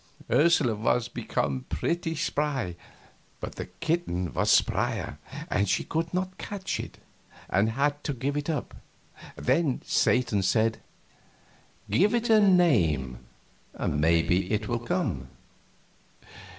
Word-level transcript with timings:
Ursula 0.31 0.73
was 0.73 1.07
become 1.09 1.65
pretty 1.69 2.15
spry, 2.15 2.75
but 3.39 3.53
the 3.53 3.67
kitten 3.67 4.33
was 4.33 4.49
spryer, 4.49 5.19
and 5.47 5.69
she 5.69 5.83
could 5.83 6.11
not 6.11 6.39
catch 6.39 6.79
it, 6.79 6.97
and 7.47 7.69
had 7.73 8.03
to 8.05 8.13
give 8.15 8.35
it 8.35 8.49
up. 8.49 8.75
Then 9.35 9.79
Satan 9.85 10.41
said: 10.41 10.81
"Give 11.87 12.15
it 12.15 12.31
a 12.31 12.39
name, 12.39 13.19
and 13.75 14.01
maybe 14.01 14.49
it 14.51 14.67
will 14.67 14.79
come." 14.79 15.27